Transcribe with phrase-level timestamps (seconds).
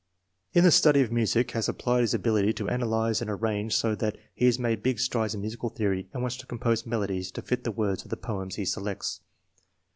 [0.53, 4.17] "In the study of music has applied his ability to analyze and arrange so that
[4.33, 7.63] he has made big strides in musical theory and wants to compose melodies to fit
[7.65, 9.21] the words of the poems he selects.